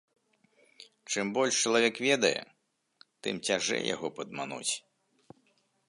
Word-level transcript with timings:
Чым 1.15 1.25
больш 1.35 1.55
чалавек 1.67 1.95
ведае, 2.07 2.33
тым 3.27 3.35
цяжэй 3.51 3.83
яго 3.95 4.07
падмануць. 4.19 4.69